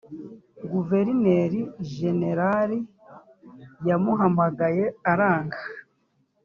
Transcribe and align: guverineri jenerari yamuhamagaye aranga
guverineri 0.71 1.59
jenerari 1.93 2.79
yamuhamagaye 3.87 4.85
aranga 5.11 5.59